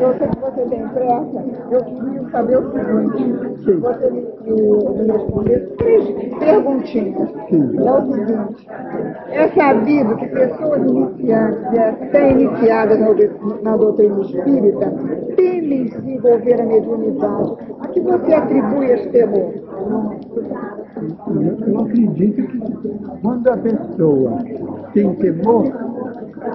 [0.00, 1.44] eu sei que você tem pressa.
[1.70, 3.72] Eu queria saber o seguinte.
[3.80, 7.30] Você me, me, responder três perguntinhas.
[7.30, 8.68] É o seguinte.
[9.30, 14.92] É sabido que pessoas iniciantes até iniciadas na, na doutrina espírita
[15.36, 17.56] temem se envolver na mediunidade.
[17.80, 19.52] A que você atribui esse temor?
[21.66, 22.60] Eu acredito que
[23.22, 24.38] quando a pessoa
[24.92, 25.89] tem temor,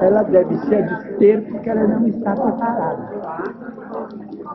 [0.01, 3.09] ela deve se abster porque ela não está preparada.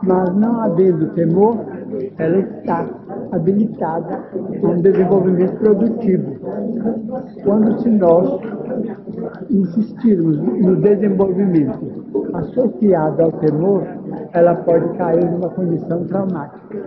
[0.03, 1.57] Mas não havendo temor,
[2.17, 2.85] ela está
[3.31, 4.19] habilitada
[4.63, 6.35] a um desenvolvimento produtivo.
[7.43, 8.39] Quando se nós
[9.49, 12.01] insistirmos no desenvolvimento
[12.33, 13.83] associado ao temor,
[14.33, 16.77] ela pode cair numa condição traumática.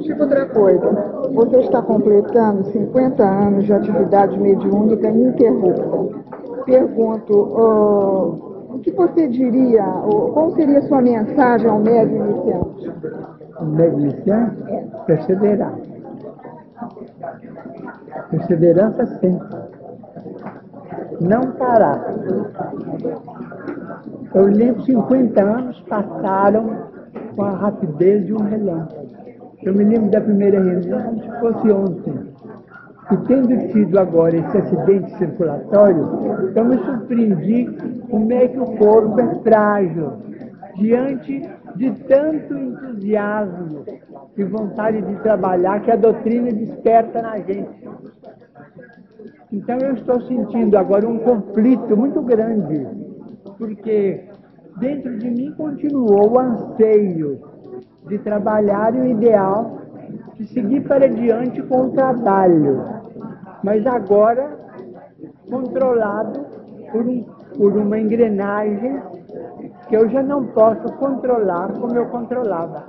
[0.00, 0.90] Tipo outra coisa,
[1.32, 6.21] você está completando 50 anos de atividade mediúnica ininterrupta.
[6.64, 12.92] Pergunto, o que você diria, uh, qual seria a sua mensagem ao médium iniciante?
[13.60, 14.62] O médium iniciante?
[14.68, 14.84] É.
[15.06, 15.74] Perseverar.
[18.30, 19.48] Perseverança sempre.
[21.20, 22.14] Não parar.
[24.34, 26.70] Eu lembro 50 anos passaram
[27.36, 29.06] com a rapidez de um relâmpago.
[29.62, 32.14] Eu me lembro da primeira reunião como se fosse ontem.
[33.10, 37.66] E tendo tido agora esse acidente circulatório, eu me surpreendi
[38.08, 40.12] como é que o corpo é frágil
[40.76, 41.42] diante
[41.76, 43.84] de tanto entusiasmo
[44.36, 47.88] e vontade de trabalhar que a doutrina desperta na gente.
[49.50, 52.86] Então eu estou sentindo agora um conflito muito grande,
[53.58, 54.24] porque
[54.78, 57.40] dentro de mim continuou o anseio
[58.06, 59.81] de trabalhar o ideal
[60.42, 62.84] de seguir para diante com o trabalho,
[63.62, 64.58] mas agora
[65.48, 66.40] controlado
[66.90, 67.24] por, um,
[67.56, 69.00] por uma engrenagem
[69.88, 72.84] que eu já não posso controlar como eu controlava.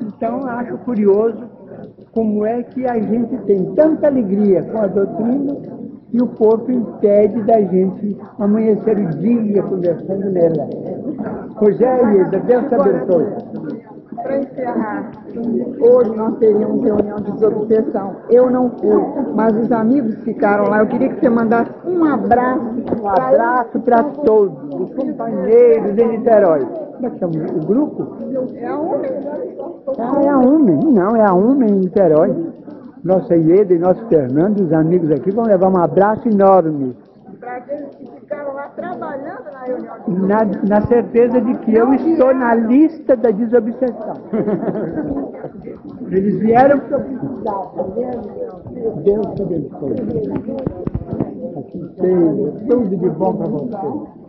[0.00, 1.48] Então acho curioso
[2.12, 5.56] como é que a gente tem tanta alegria com a doutrina
[6.12, 10.68] e o corpo impede da gente amanhecer o dia conversando nela.
[11.80, 13.26] É, Ieda, Deus te abençoe.
[14.26, 15.12] Para encerrar,
[15.78, 18.16] hoje nós teríamos reunião de desobsessão.
[18.28, 19.00] Eu não fui,
[19.36, 20.80] mas os amigos ficaram lá.
[20.80, 22.74] Eu queria que você mandasse um abraço.
[23.00, 26.66] Um abraço para todos, os companheiros de Niterói.
[26.66, 28.16] Como é que chama o grupo?
[28.56, 29.08] É a UME.
[29.96, 30.84] Ah, é a UME.
[30.92, 32.52] Não, é a UME em Niterói.
[33.04, 36.96] Nossa Ieda e nosso Fernando, os amigos aqui, vão levar um abraço enorme.
[37.38, 39.45] Para aqueles que ficaram lá trabalhando
[40.08, 40.44] na.
[40.68, 44.14] Na, certeza de que eu estou na lista da desobsessão.
[46.10, 49.02] Eles vieram para precisar, tá vendo?
[49.02, 49.94] Deus abençoe.
[51.56, 54.25] Assim seja, tudo de bom para você.